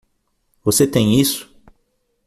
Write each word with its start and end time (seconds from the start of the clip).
Você 0.63 0.87
tem 0.87 1.13
isso? 1.21 1.53